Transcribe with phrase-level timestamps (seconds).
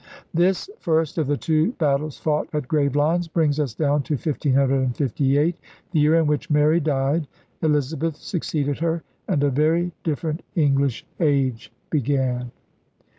[0.33, 5.55] This first of the two battles fought at Gravelines brings us down to 1558,
[5.91, 7.27] the year in which Mary died,
[7.61, 12.49] Elizabeth succeeded her, and a very different English age began.